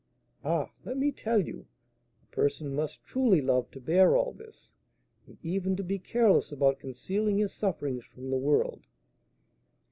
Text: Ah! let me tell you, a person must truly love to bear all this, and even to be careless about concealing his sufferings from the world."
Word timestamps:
Ah! 0.43 0.71
let 0.83 0.97
me 0.97 1.11
tell 1.11 1.39
you, 1.39 1.67
a 2.23 2.35
person 2.35 2.73
must 2.73 3.05
truly 3.05 3.39
love 3.39 3.69
to 3.69 3.79
bear 3.79 4.17
all 4.17 4.31
this, 4.31 4.71
and 5.27 5.37
even 5.43 5.75
to 5.75 5.83
be 5.83 5.99
careless 5.99 6.51
about 6.51 6.79
concealing 6.79 7.37
his 7.37 7.53
sufferings 7.53 8.03
from 8.03 8.31
the 8.31 8.35
world." 8.39 8.81